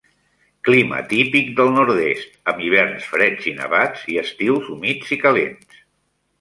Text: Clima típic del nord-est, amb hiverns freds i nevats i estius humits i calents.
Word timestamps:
Clima 0.69 1.01
típic 1.11 1.51
del 1.59 1.69
nord-est, 1.75 2.33
amb 2.53 2.65
hiverns 2.69 3.07
freds 3.13 3.47
i 3.53 3.55
nevats 3.61 4.11
i 4.15 4.21
estius 4.25 4.75
humits 4.77 5.17
i 5.19 5.23
calents. 5.29 5.83